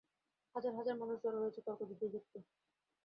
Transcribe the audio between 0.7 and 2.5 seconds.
হাজার মানুষ জড়ো হয়েছে তর্কযুদ্ধ দেখতে!